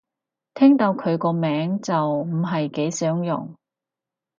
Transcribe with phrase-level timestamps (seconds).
[0.55, 3.55] 聽到佢個名就唔係幾想用